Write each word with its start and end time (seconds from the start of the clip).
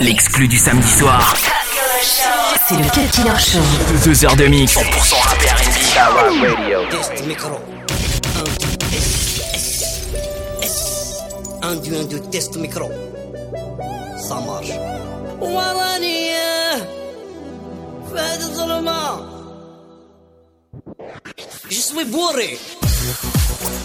L'exclu 0.00 0.46
du 0.46 0.58
samedi 0.58 0.88
soir. 0.88 1.34
C'est 2.68 2.76
le 2.76 2.84
Cut 2.84 3.08
Killer 3.10 3.38
Show. 3.38 3.58
Deux 4.04 4.24
heures 4.24 4.36
de 4.36 4.46
mix. 4.46 4.74
100% 4.74 5.14
rap 5.14 5.42
et 5.42 5.98
R&B. 5.98 6.90
Test 6.90 7.26
micro. 7.26 7.58
1, 11.62 11.74
2, 11.76 12.00
1, 12.00 12.04
2, 12.04 12.20
test 12.30 12.56
micro. 12.56 12.90
Ça 14.16 14.40
marche. 14.40 14.72
وراني 15.40 16.30
فهد 18.14 18.40
الظلمة 18.40 19.34
Je 21.70 21.80
suis 21.80 22.04
bourré 22.04 22.58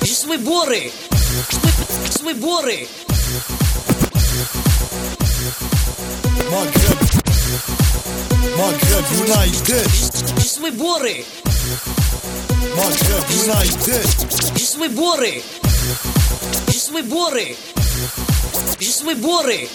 Je 0.04 0.14
suis 0.14 0.38
bourré 0.38 0.92
Je 1.12 1.56
suis, 1.56 1.60
je 2.06 2.12
suis 2.12 2.34
bourré 2.36 2.88
Maghreb 6.52 7.00
Maghreb 8.58 9.06
United 9.26 9.88
Je 10.38 10.48
suis 10.48 10.72
bourré 10.72 11.26
Maghreb 12.78 13.26
United 13.44 14.06
Je 14.56 14.64
suis 14.64 14.90
bourré 14.90 15.44
Je 16.68 16.74
suis 16.74 17.04
bourré 17.04 17.56
Je 18.80 18.86
suis 18.86 19.16
bourré 19.16 19.70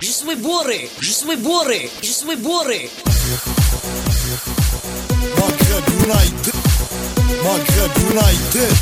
Je 0.00 0.06
suis 0.06 0.36
bourré 0.36 0.90
Je 1.00 1.10
suis 1.12 1.36
bourré 1.36 1.90
Je 2.02 2.10
suis 2.10 2.36
bourré 2.36 2.90
Maghreb 5.38 5.84
United 6.04 6.54
Maghreb 7.44 7.92
United 8.10 8.74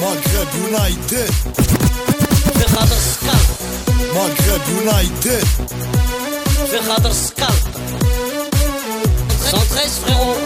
Maghreb 0.00 0.48
United 0.68 1.32
في 2.58 2.68
خاطر 2.68 2.96
السكال 2.96 3.44
Maghreb 4.14 4.62
United 4.82 5.46
في 6.70 6.78
خاطر 6.88 7.10
السكال 7.10 7.54
113 9.52 10.00
frérot 10.04 10.38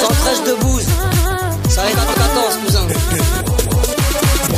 113 0.00 0.44
de 0.44 0.54
bouse 0.62 0.86
Ça 1.68 1.82
va 1.82 1.90
être 1.90 1.98
à 1.98 2.04
14 2.06 2.14
cousin 2.14 2.21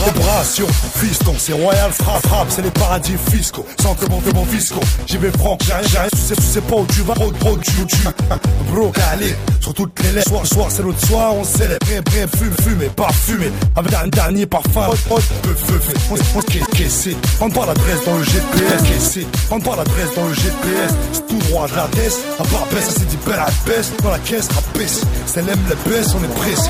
Vibration, 0.06 0.68
fiston, 0.96 1.34
c'est 1.38 1.54
royal, 1.54 1.92
frappe, 1.92 2.28
frappe, 2.28 2.48
c'est 2.50 2.62
les 2.62 2.70
paradis 2.70 3.16
fiscaux, 3.32 3.66
sans 3.82 3.96
que 3.96 4.06
mon 4.08 4.22
mon 4.36 4.46
fiscaux. 4.46 4.80
J'y 5.08 5.18
vais 5.18 5.32
franc, 5.32 5.58
j'ai 5.66 5.74
rien, 5.74 5.82
j'ai 5.90 5.98
rien, 5.98 6.08
tu 6.12 6.18
sais, 6.20 6.36
tu 6.36 6.42
sais 6.44 6.62
pas 6.62 6.76
où 6.76 6.86
tu 6.86 7.02
vas, 7.02 7.16
trop, 7.16 7.32
trop, 7.32 7.58
tu, 7.58 7.72
tu. 7.88 7.98
Bro, 8.72 8.92
allez, 9.12 9.36
sur 9.60 9.74
toutes 9.74 10.00
les 10.04 10.12
lèvres, 10.12 10.28
soir, 10.28 10.46
soir, 10.46 10.68
c'est 10.70 10.84
l'autre 10.84 11.04
soir, 11.08 11.34
on 11.34 11.44
célèbre, 11.44 11.80
bien, 11.88 12.28
fume, 12.28 12.54
fumé, 12.62 12.92
avec 13.76 13.94
un 13.94 14.08
dernier 14.08 14.46
parfum, 14.46 14.88
hot, 14.90 15.16
hot, 15.16 15.20
feu, 15.20 15.56
feu, 15.56 15.80
feu, 15.80 15.94
on, 16.12 16.40
on, 16.40 16.42
caissé, 16.76 17.18
prends 17.38 17.50
pas 17.50 17.66
l'adresse 17.66 18.06
dans 18.06 18.18
le 18.18 18.24
GPS, 18.24 18.84
caissé, 18.88 19.28
prends 19.48 19.60
pas 19.60 19.76
l'adresse 19.76 20.14
dans 20.16 20.28
le 20.28 20.34
GPS, 20.36 20.94
c'est 21.14 21.28
tout 21.28 21.40
droit, 21.50 21.66
je 21.68 21.76
la 21.76 21.88
laisse, 21.96 22.20
à 22.40 22.44
part 22.44 22.68
baisse, 22.68 22.90
c'est 22.96 23.08
dit 23.08 23.18
belle 23.26 23.40
à 23.40 23.50
baisse, 23.68 23.92
dans 24.04 24.12
la 24.12 24.20
caisse, 24.20 24.48
rabaisse, 24.50 25.02
c'est 25.26 25.42
l'aime 25.42 25.60
les 25.68 25.90
baisse, 25.90 26.14
on 26.14 26.24
est 26.24 26.36
pressé. 26.36 26.70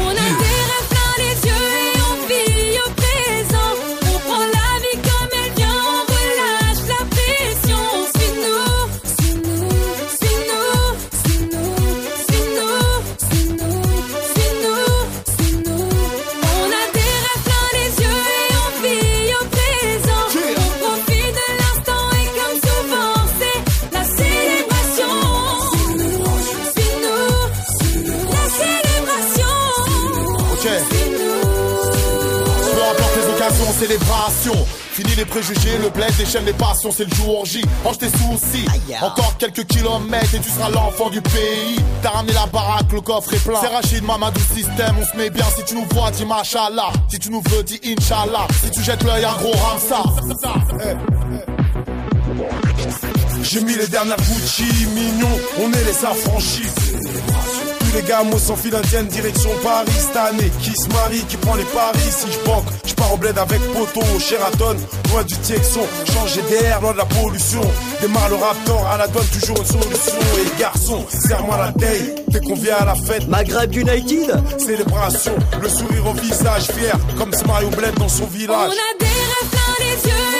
Célébration. 34.45 34.65
Fini 34.91 35.15
les 35.15 35.25
préjugés, 35.25 35.77
le 35.81 35.89
bled 35.89 36.15
déchaîne 36.17 36.45
les 36.45 36.53
passions, 36.53 36.91
c'est 36.91 37.05
le 37.05 37.15
jour 37.15 37.45
J. 37.45 37.61
Range 37.83 37.97
tes 37.97 38.09
soucis. 38.09 38.65
Encore 39.01 39.35
quelques 39.37 39.65
kilomètres 39.65 40.35
et 40.35 40.39
tu 40.39 40.49
seras 40.49 40.69
l'enfant 40.69 41.09
du 41.09 41.21
pays. 41.21 41.79
T'as 42.01 42.11
ramené 42.11 42.33
la 42.33 42.45
baraque, 42.45 42.91
le 42.91 43.01
coffre 43.01 43.33
est 43.33 43.43
plein. 43.43 43.59
C'est 43.61 43.67
Rachid, 43.67 44.03
Mamadou 44.03 44.39
système, 44.39 44.95
on 44.99 45.05
se 45.05 45.17
met 45.17 45.29
bien. 45.29 45.45
Si 45.55 45.63
tu 45.65 45.75
nous 45.75 45.85
vois, 45.91 46.11
dis 46.11 46.25
machallah. 46.25 46.91
Si 47.09 47.19
tu 47.19 47.29
nous 47.29 47.41
veux, 47.49 47.63
dis 47.63 47.79
Inch'Allah. 47.83 48.47
Si 48.63 48.71
tu 48.71 48.81
jettes 48.83 49.03
l'œil, 49.03 49.25
un 49.25 49.33
gros 49.33 49.51
ramsa. 49.51 50.03
J'ai 53.43 53.61
mis 53.61 53.75
les 53.75 53.87
dernières 53.87 54.17
Gucci, 54.17 54.63
mignon, 54.93 55.29
on 55.61 55.71
est 55.71 55.83
les 55.83 56.05
affranchis. 56.05 56.84
Les 57.95 58.01
gars, 58.01 58.23
moi 58.23 58.37
sans 58.37 58.57
fil 58.57 58.75
indienne, 58.75 59.07
direction 59.07 59.49
Paris 59.63 59.91
cette 59.97 60.17
année. 60.17 60.51
Qui 60.61 60.73
se 60.75 60.89
marie, 60.89 61.21
qui 61.29 61.37
prend 61.37 61.55
les 61.55 61.63
paris. 61.63 62.11
Si 62.11 62.27
je 62.29 62.39
banque, 62.45 62.65
je 62.85 62.93
pars 62.93 63.13
au 63.13 63.17
bled 63.17 63.37
avec 63.37 63.61
Poto, 63.71 64.01
au 64.15 64.19
Sheraton, 64.19 64.75
loin 65.11 65.23
du 65.23 65.35
Texon. 65.37 65.87
Changer 66.13 66.41
d'air, 66.49 66.81
loin 66.81 66.91
de 66.91 66.97
la 66.97 67.05
pollution. 67.05 67.61
Démarre 68.01 68.29
le 68.29 68.35
raptor, 68.35 68.85
à 68.87 68.97
la 68.97 69.07
donne 69.07 69.25
toujours 69.27 69.57
une 69.57 69.65
solution. 69.65 70.19
Et 70.39 70.59
garçon, 70.59 71.05
serre-moi 71.09 71.57
la 71.57 71.71
taille, 71.71 72.15
t'es 72.33 72.41
qu'on 72.41 72.55
vient 72.55 72.75
à 72.75 72.85
la 72.85 72.95
fête. 72.95 73.27
Maghreb 73.29 73.73
United 73.73 74.59
Célébration, 74.59 75.35
le 75.61 75.69
sourire 75.69 76.07
au 76.07 76.13
visage, 76.13 76.63
fier, 76.77 76.97
comme 77.17 77.33
ce 77.33 77.45
Mario 77.45 77.69
Bled 77.69 77.95
dans 77.97 78.09
son 78.09 78.25
On 78.25 78.27
village. 78.27 78.71
a 78.71 78.99
des 78.99 79.05
rêves 79.05 79.49
plein 79.51 79.85
les 79.85 80.09
yeux 80.09 80.34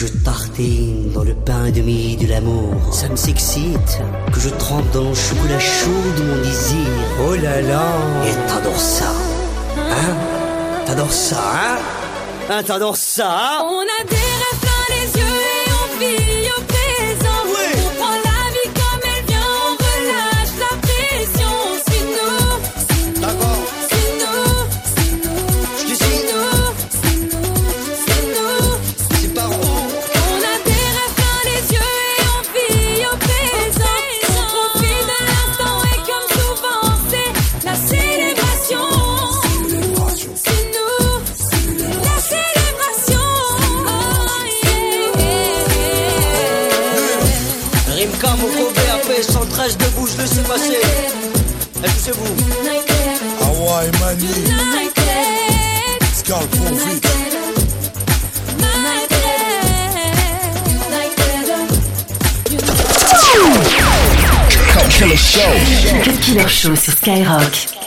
je 0.00 0.06
tartine 0.06 1.12
dans 1.12 1.24
le 1.24 1.34
pain 1.34 1.70
de 1.70 1.82
mie 1.82 2.16
de 2.16 2.26
l'amour. 2.26 2.72
Ça 2.90 3.06
me 3.10 3.16
s'excite 3.16 4.00
que 4.32 4.40
je 4.40 4.48
trempe 4.48 4.90
dans 4.92 5.10
le 5.10 5.14
chocolat 5.14 5.58
chaud 5.58 5.90
de 6.16 6.22
mon 6.22 6.36
désir. 6.36 6.88
Oh 7.28 7.34
là 7.34 7.60
là 7.60 7.84
Et 8.26 8.32
t'adores 8.48 8.80
ça, 8.80 9.12
hein? 9.76 10.16
T'adores 10.86 11.12
ça, 11.12 11.36
hein? 11.36 11.78
Hein, 12.48 12.62
t'adores 12.62 12.96
ça, 12.96 13.28
hein? 13.30 13.66
On 13.66 13.82
a 13.82 14.04
des 14.04 14.16
rêves 14.16 14.69
Rimka, 48.60 48.72
Moko, 48.72 48.72
BAP, 48.74 49.22
113 49.22 49.76
debout, 49.78 50.06
je 50.06 50.20
le 50.20 50.26
sais 50.26 50.42
passer. 50.42 50.80
Et 51.82 51.88
poussez-vous. 51.88 52.34
Hawaii 53.42 53.90
Mani. 54.00 54.28
Cut 66.02 66.12
Killer 66.20 66.48
Show 66.48 66.76
sur 66.76 66.92
Skyrock. 66.92 67.79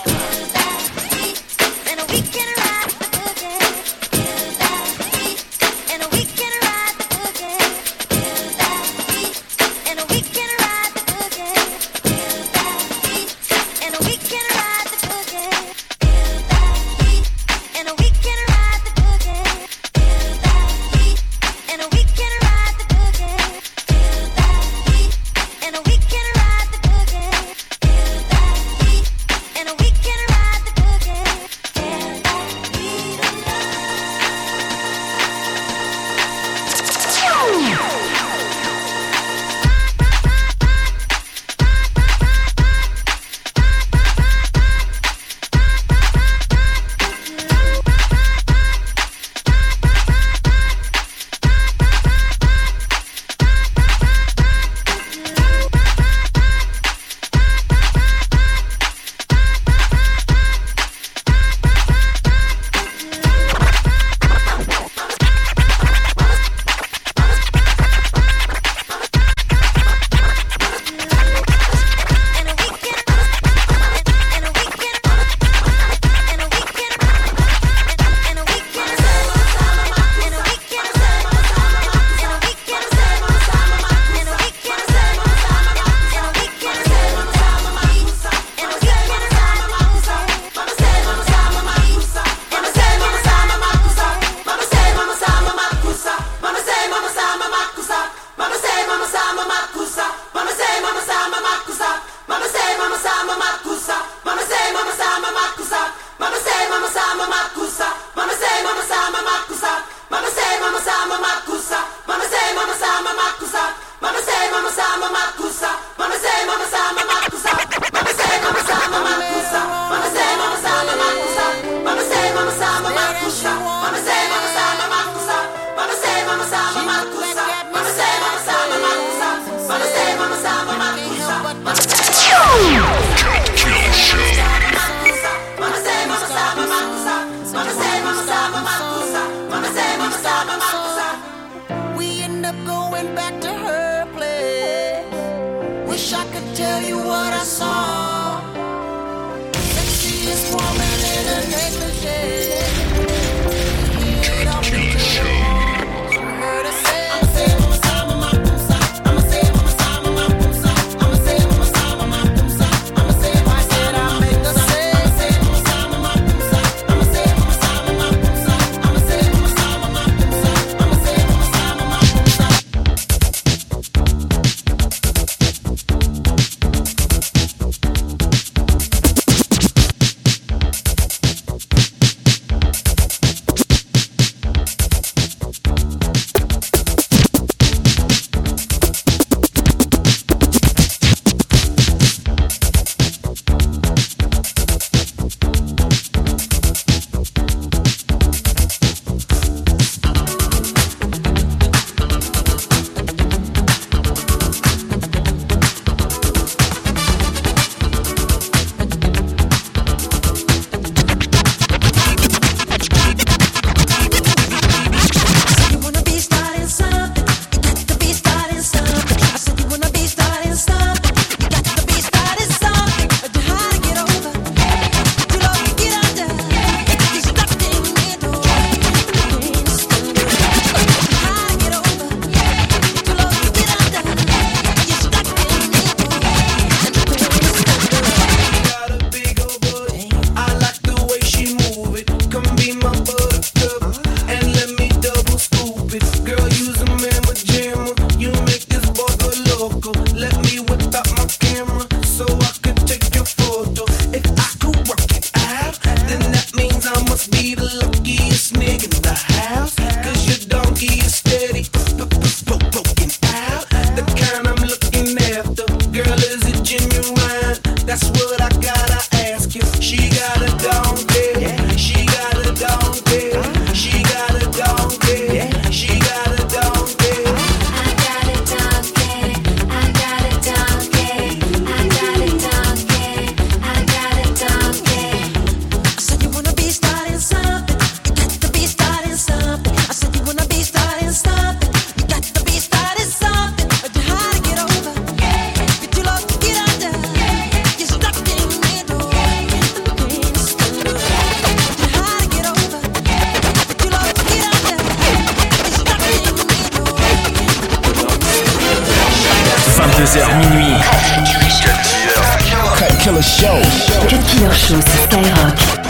Show. 313.24 313.62
Cut 314.10 314.22
Killer 314.28 314.52
Show 314.52 314.82
sur 314.82 315.04
Skyrock. 315.04 315.83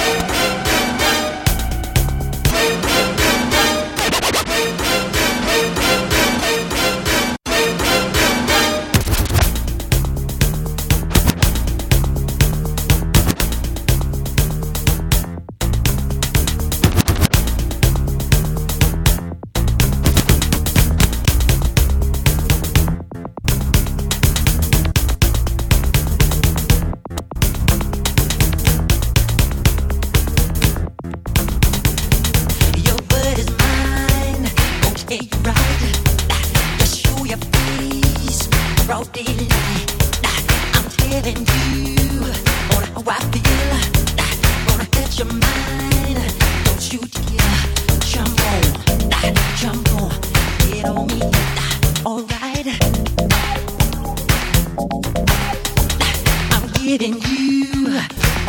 giving 56.84 57.14
you 57.14 57.88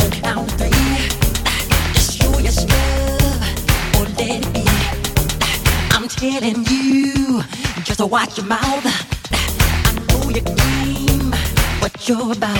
on 0.02 0.10
count 0.10 0.50
three. 0.58 0.70
Your 2.18 2.32
love 2.66 3.30
or 3.94 4.06
let 4.18 4.42
it 4.42 4.52
be. 4.52 4.64
I'm 5.92 6.08
telling 6.08 6.64
you, 6.66 7.42
just 7.84 8.00
watch 8.00 8.36
your 8.36 8.46
mouth. 8.46 8.84
I 9.30 9.92
know 10.08 10.30
your 10.30 10.42
game, 10.42 11.30
what 11.80 12.08
you're 12.08 12.32
about. 12.32 12.58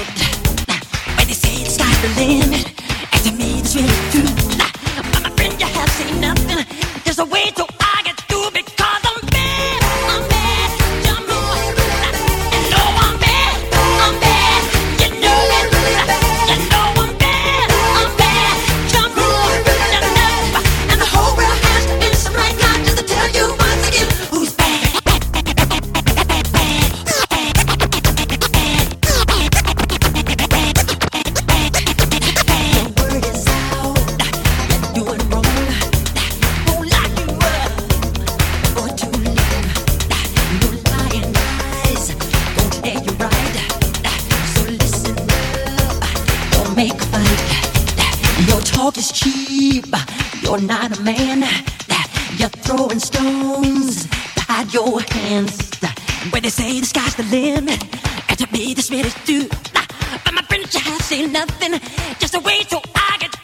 When 1.17 1.27
they 1.27 1.35
say 1.35 1.63
it's 1.63 1.77
the 1.77 2.09
limit, 2.21 2.73
it's. 3.13 3.75
But 5.13 5.23
my 5.25 5.31
friend, 5.31 5.61
you 5.61 5.67
have 5.67 5.91
seen 5.91 6.21
nothing. 6.21 6.44
talk 48.85 48.99
is 48.99 49.13
cheap. 49.13 49.87
You're 50.43 50.61
not 50.61 50.99
a 50.99 51.03
man. 51.03 51.43
You're 52.37 52.55
throwing 52.67 53.01
stones. 53.01 54.07
Hide 54.47 54.75
your 54.75 55.01
hands. 55.01 55.71
When 56.31 56.43
they 56.43 56.51
say 56.51 56.81
the 56.81 56.87
sky's 56.87 57.15
the 57.15 57.23
limit, 57.23 57.83
and 58.29 58.39
to 58.39 58.47
me 58.53 58.75
this 58.75 58.91
is 58.91 59.15
too. 59.25 59.49
But 60.25 60.35
my 60.35 60.43
friend 60.43 60.65
has 60.65 61.05
seen 61.05 61.33
nothing. 61.33 61.81
Just 62.19 62.35
a 62.35 62.41
way 62.41 62.63
so 62.69 62.83
I 62.95 63.17
get. 63.21 63.44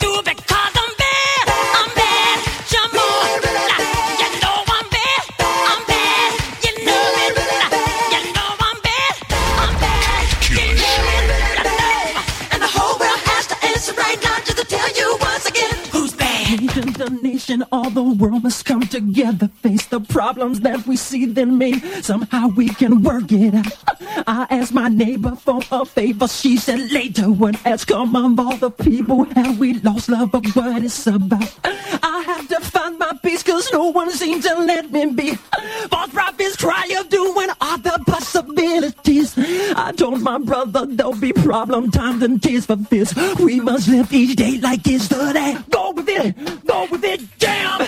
Nation, 17.40 17.64
all 17.72 17.88
the 17.88 18.02
world 18.02 18.42
must 18.42 18.66
come 18.66 18.82
together, 18.82 19.48
face 19.62 19.86
the 19.86 19.98
problems 19.98 20.60
that 20.60 20.86
we 20.86 20.94
see, 20.94 21.24
then 21.24 21.56
maybe 21.56 21.80
somehow 22.02 22.48
we 22.48 22.68
can 22.68 23.02
work 23.02 23.32
it 23.32 23.54
out. 23.54 23.78
I 24.26 24.46
asked 24.50 24.74
my 24.74 24.88
neighbor 24.88 25.34
for 25.36 25.62
a 25.72 25.86
favor, 25.86 26.28
she 26.28 26.58
said 26.58 26.92
later 26.92 27.30
would 27.30 27.56
ask 27.64 27.88
come 27.88 28.14
of 28.14 28.38
all 28.38 28.56
the 28.58 28.70
people 28.70 29.24
have 29.36 29.58
we 29.58 29.72
lost 29.80 30.10
love 30.10 30.34
of 30.34 30.44
what 30.54 30.84
it's 30.84 31.06
about. 31.06 31.50
I 31.64 32.22
have 32.26 32.46
to 32.48 32.60
find 32.60 32.98
my 32.98 33.12
peace 33.22 33.42
cause 33.42 33.72
no 33.72 33.84
one 33.86 34.10
seems 34.10 34.46
to 34.46 34.54
let 34.58 34.92
me 34.92 35.06
be. 35.06 35.34
False 35.88 36.10
prophets 36.12 36.56
cry 36.56 36.94
of 36.98 37.08
doing 37.08 37.48
all 37.62 37.78
the 37.78 38.02
possibilities. 38.06 39.34
I 39.76 39.92
told 39.96 40.20
my 40.20 40.36
brother 40.38 40.84
there'll 40.84 41.14
be 41.14 41.32
problem 41.32 41.90
times 41.90 42.22
and 42.22 42.42
tears 42.42 42.66
for 42.66 42.76
this. 42.76 43.14
We 43.38 43.60
must 43.60 43.88
live 43.88 44.12
each 44.12 44.36
day 44.36 44.58
like 44.58 44.86
it's 44.86 45.08
the 45.08 45.32
day. 45.32 45.56
Go 45.70 45.92
with 45.92 46.08
it, 46.08 46.66
go 46.66 46.86
with 46.90 47.04
it, 47.04 47.20
jam. 47.38 47.80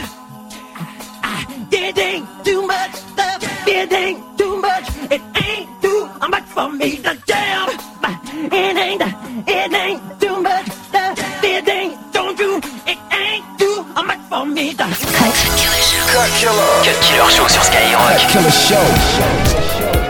It 1.72 1.98
ain't 1.98 2.26
too 2.44 2.66
much 2.66 2.94
stuff. 2.94 3.68
Ain't 3.68 4.38
too 4.38 4.56
much. 4.60 4.88
It 5.10 5.22
ain't 5.36 5.68
too 5.82 6.08
much 6.28 6.44
for 6.44 6.70
me 6.70 6.96
to 6.96 7.14
jam. 7.26 7.68
It 8.52 8.76
ain't, 8.76 9.02
it 9.48 9.72
ain't 9.72 10.20
too 10.20 10.40
much 10.40 10.66
stuff. 10.88 11.18
It 11.44 11.68
ain't, 11.68 12.12
don't 12.12 12.38
you? 12.38 12.60
It 12.86 12.98
ain't 13.12 13.44
too 13.58 13.84
much 13.94 14.20
for 14.28 14.46
me 14.46 14.74
to. 14.74 14.84
Cut 16.12 16.28
Killer 16.38 17.30
Show 17.30 17.48
sur 17.48 17.62
Skyrock. 17.62 18.18
Killer 18.28 18.50
Show. 18.50 20.01